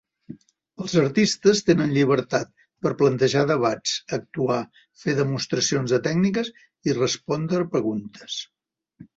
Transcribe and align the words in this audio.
Els 0.83 0.93
artistes 1.01 1.59
tenen 1.67 1.91
llibertat 1.97 2.49
per 2.85 2.93
plantejar 3.03 3.43
debats, 3.53 3.93
actuar, 4.19 4.57
fer 5.05 5.17
demostracions 5.23 5.95
de 5.97 6.03
tècniques 6.09 6.53
i 6.91 6.99
respondre 7.03 7.65
preguntes. 7.77 8.45